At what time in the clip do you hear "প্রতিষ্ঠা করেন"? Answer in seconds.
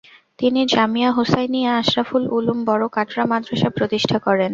3.77-4.49